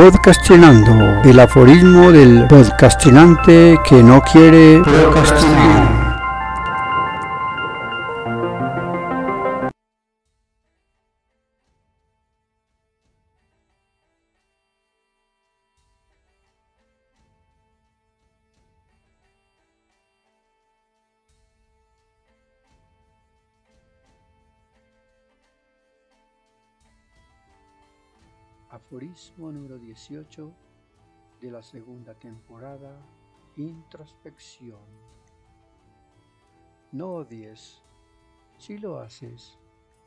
[0.00, 4.80] Podcastinando, el aforismo del podcastinante que no quiere.
[28.80, 30.52] Aforismo número 18
[31.40, 32.98] de la segunda temporada,
[33.56, 34.80] Introspección.
[36.90, 37.82] No odies.
[38.56, 39.58] Si lo haces,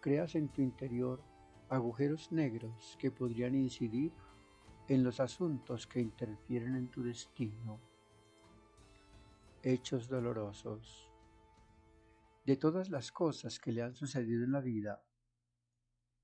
[0.00, 1.20] creas en tu interior
[1.68, 4.12] agujeros negros que podrían incidir
[4.88, 7.80] en los asuntos que interfieren en tu destino.
[9.62, 11.10] Hechos dolorosos.
[12.46, 15.02] De todas las cosas que le han sucedido en la vida,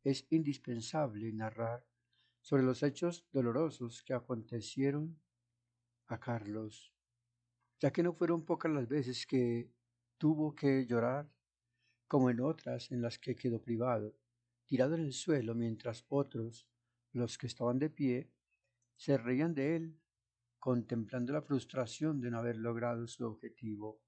[0.04, 1.84] es indispensable narrar
[2.46, 5.20] sobre los hechos dolorosos que acontecieron
[6.06, 6.94] a Carlos,
[7.80, 9.72] ya que no fueron pocas las veces que
[10.16, 11.28] tuvo que llorar,
[12.06, 14.14] como en otras en las que quedó privado,
[14.64, 16.68] tirado en el suelo, mientras otros,
[17.10, 18.30] los que estaban de pie,
[18.94, 20.00] se reían de él,
[20.60, 24.00] contemplando la frustración de no haber logrado su objetivo.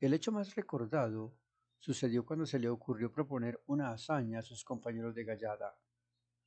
[0.00, 1.38] El hecho más recordado
[1.78, 5.78] sucedió cuando se le ocurrió proponer una hazaña a sus compañeros de gallada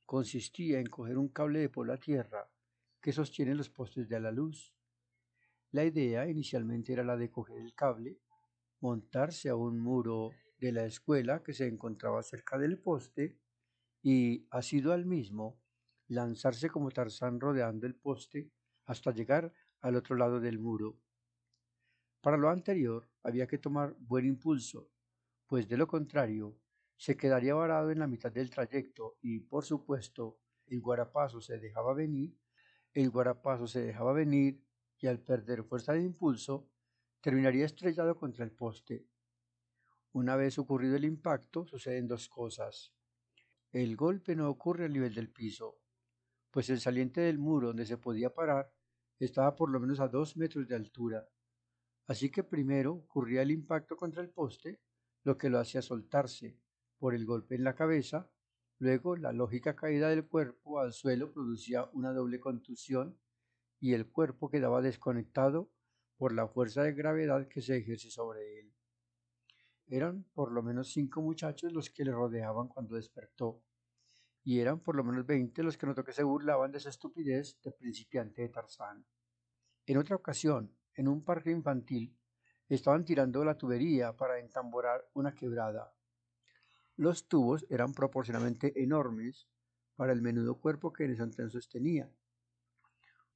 [0.06, 2.48] consistía en coger un cable de por la tierra
[3.00, 4.72] que sostiene los postes de la luz.
[5.72, 8.20] La idea inicialmente era la de coger el cable,
[8.80, 13.36] montarse a un muro de la escuela que se encontraba cerca del poste
[14.02, 15.60] y, asido al mismo,
[16.08, 18.52] lanzarse como Tarzán rodeando el poste
[18.84, 20.96] hasta llegar al otro lado del muro.
[22.20, 24.88] Para lo anterior había que tomar buen impulso,
[25.46, 26.56] pues de lo contrario
[26.96, 31.94] se quedaría varado en la mitad del trayecto y, por supuesto, el guarapazo se dejaba
[31.94, 32.36] venir,
[32.92, 34.62] el guarapazo se dejaba venir
[34.98, 36.68] y al perder fuerza de impulso,
[37.20, 39.06] terminaría estrellado contra el poste.
[40.12, 42.94] Una vez ocurrido el impacto, suceden dos cosas.
[43.70, 45.78] El golpe no ocurre al nivel del piso,
[46.50, 48.72] pues el saliente del muro donde se podía parar
[49.18, 51.28] estaba por lo menos a dos metros de altura.
[52.06, 54.80] Así que primero ocurría el impacto contra el poste,
[55.24, 56.56] lo que lo hacía soltarse,
[56.98, 58.30] por el golpe en la cabeza,
[58.78, 63.18] luego la lógica caída del cuerpo al suelo producía una doble contusión
[63.80, 65.70] y el cuerpo quedaba desconectado
[66.16, 68.74] por la fuerza de gravedad que se ejerce sobre él.
[69.88, 73.62] Eran por lo menos cinco muchachos los que le rodeaban cuando despertó,
[74.42, 77.60] y eran por lo menos veinte los que notó que se burlaban de esa estupidez
[77.62, 79.04] de principiante de Tarzán.
[79.86, 82.16] En otra ocasión, en un parque infantil,
[82.68, 85.95] estaban tirando la tubería para entamborar una quebrada,
[86.96, 89.48] los tubos eran proporcionalmente enormes
[89.96, 92.10] para el menudo cuerpo que en ese entonces tenía.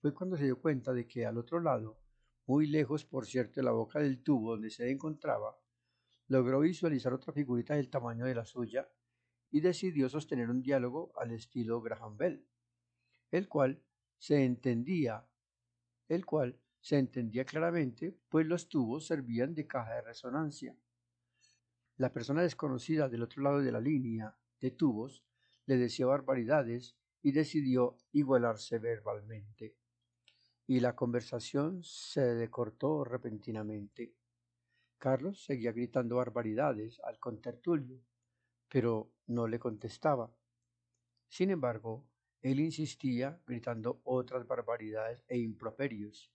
[0.00, 1.99] Fue cuando se dio cuenta de que al otro lado,
[2.47, 5.59] muy lejos por cierto de la boca del tubo donde se encontraba,
[6.28, 8.88] logró visualizar otra figurita del tamaño de la suya
[9.50, 12.47] y decidió sostener un diálogo al estilo Graham Bell,
[13.31, 13.82] el cual
[14.16, 15.26] se entendía,
[16.09, 20.76] el cual se entendía claramente, pues los tubos servían de caja de resonancia.
[22.00, 25.22] La persona desconocida del otro lado de la línea de tubos
[25.66, 29.77] le decía barbaridades y decidió igualarse verbalmente.
[30.66, 34.15] Y la conversación se decortó repentinamente.
[34.97, 38.00] Carlos seguía gritando barbaridades al contertulio,
[38.71, 40.34] pero no le contestaba.
[41.28, 42.06] Sin embargo,
[42.41, 46.32] él insistía gritando otras barbaridades e improperios.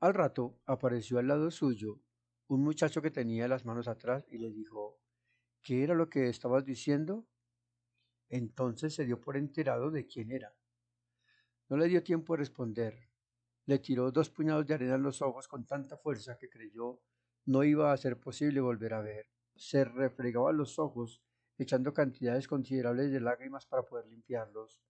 [0.00, 2.00] Al rato apareció al lado suyo
[2.50, 4.98] un muchacho que tenía las manos atrás y le dijo,
[5.62, 7.24] ¿qué era lo que estabas diciendo?
[8.28, 10.52] Entonces se dio por enterado de quién era.
[11.68, 13.08] No le dio tiempo a responder.
[13.66, 17.00] Le tiró dos puñados de arena en los ojos con tanta fuerza que creyó
[17.46, 19.28] no iba a ser posible volver a ver.
[19.54, 21.22] Se refregaba los ojos,
[21.56, 24.82] echando cantidades considerables de lágrimas para poder limpiarlos.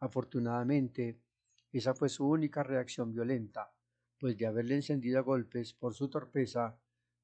[0.00, 1.18] Afortunadamente,
[1.72, 3.72] esa fue su única reacción violenta,
[4.18, 6.78] pues de haberle encendido a golpes por su torpeza,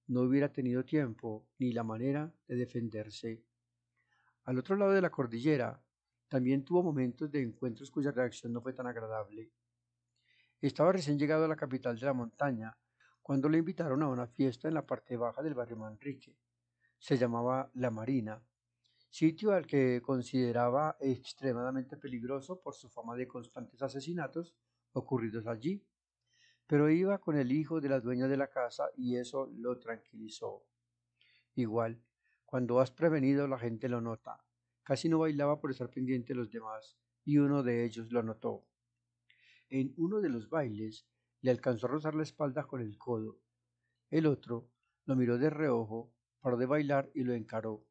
[0.08, 3.43] no hubiera tenido tiempo ni la manera de defenderse.
[4.44, 5.82] Al otro lado de la cordillera,
[6.29, 9.50] también tuvo momentos de encuentros cuya reacción no fue tan agradable.
[10.61, 12.76] Estaba recién llegado a la capital de la montaña
[13.23, 16.37] cuando le invitaron a una fiesta en la parte baja del barrio Manrique.
[16.99, 18.41] Se llamaba La Marina,
[19.11, 24.55] sitio al que consideraba extremadamente peligroso por su fama de constantes asesinatos
[24.93, 25.85] ocurridos allí
[26.67, 30.65] pero iba con el hijo de la dueña de la casa y eso lo tranquilizó.
[31.55, 32.03] Igual,
[32.45, 34.45] cuando has prevenido la gente lo nota.
[34.83, 38.65] Casi no bailaba por estar pendiente de los demás, y uno de ellos lo notó.
[39.69, 41.09] En uno de los bailes
[41.41, 43.41] le alcanzó a rozar la espalda con el codo.
[44.11, 44.71] El otro
[45.05, 47.85] lo miró de reojo, paró de bailar y lo encaró.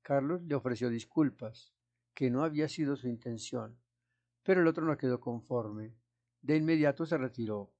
[0.00, 1.74] Carlos le ofreció disculpas,
[2.14, 3.78] que no había sido su intención,
[4.42, 5.94] pero el otro no quedó conforme.
[6.40, 7.75] De inmediato se retiró.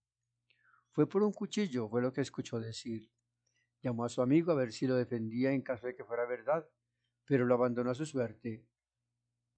[0.96, 3.12] Fue por un cuchillo, fue lo que escuchó decir.
[3.82, 6.66] Llamó a su amigo a ver si lo defendía en caso de que fuera verdad,
[7.26, 8.66] pero lo abandonó a su suerte.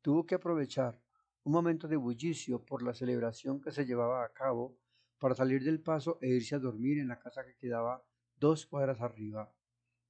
[0.03, 1.01] Tuvo que aprovechar
[1.45, 4.81] un momento de bullicio por la celebración que se llevaba a cabo
[5.21, 8.05] para salir del paso e irse a dormir en la casa que quedaba
[8.35, 9.55] dos cuadras arriba.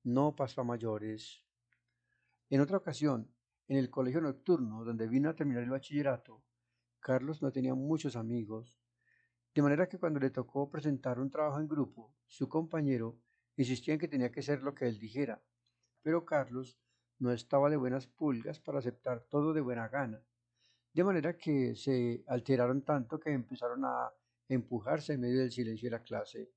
[0.04, 1.44] No pasó a mayores.
[2.48, 3.30] En otra ocasión,
[3.66, 6.42] en el colegio nocturno donde vino a terminar el bachillerato,
[7.00, 8.77] Carlos no tenía muchos amigos,
[9.58, 13.18] de manera que cuando le tocó presentar un trabajo en grupo, su compañero
[13.56, 15.42] insistía en que tenía que ser lo que él dijera,
[16.00, 16.78] pero Carlos
[17.18, 20.22] no estaba de buenas pulgas para aceptar todo de buena gana
[20.92, 24.08] de manera que se alteraron tanto que empezaron a
[24.48, 26.52] empujarse en medio del silencio de la clase.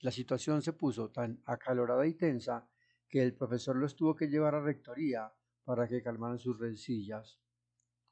[0.00, 2.68] La situación se puso tan acalorada y tensa
[3.08, 5.32] que el profesor los tuvo que llevar a rectoría
[5.62, 7.38] para que calmaran sus rencillas.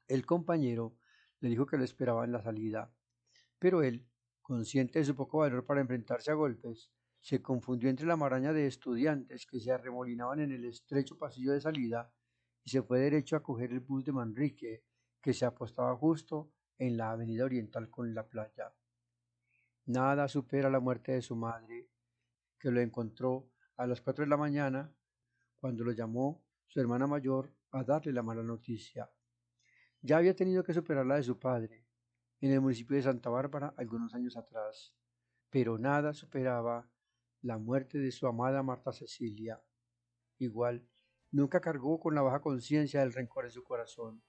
[0.07, 0.95] El compañero
[1.41, 2.93] le dijo que lo esperaba en la salida,
[3.59, 4.07] pero él,
[4.41, 6.89] consciente de su poco valor para enfrentarse a golpes,
[7.19, 11.61] se confundió entre la maraña de estudiantes que se arremolinaban en el estrecho pasillo de
[11.61, 12.11] salida
[12.63, 14.85] y se fue derecho a coger el bus de Manrique
[15.21, 18.73] que se apostaba justo en la avenida oriental con la playa.
[19.85, 21.89] Nada supera la muerte de su madre,
[22.57, 24.93] que lo encontró a las cuatro de la mañana
[25.57, 29.11] cuando lo llamó su hermana mayor a darle la mala noticia.
[30.01, 31.88] Ya había tenido que superar la de su padre
[32.41, 34.95] en el municipio de Santa Bárbara algunos años atrás,
[35.49, 36.89] pero nada superaba
[37.41, 39.61] la muerte de su amada Marta Cecilia.
[40.37, 40.87] Igual,
[41.31, 44.21] nunca cargó con la baja conciencia del rencor en su corazón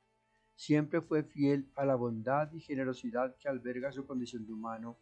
[0.61, 4.99] siempre fue fiel a la bondad y generosidad que alberga su condición de humano.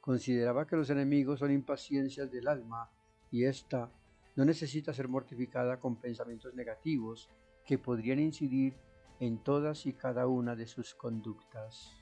[0.00, 2.90] Consideraba que los enemigos son impaciencias del alma
[3.30, 3.92] y ésta
[4.34, 7.30] no necesita ser mortificada con pensamientos negativos
[7.64, 8.74] que podrían incidir
[9.20, 12.01] en todas y cada una de sus conductas.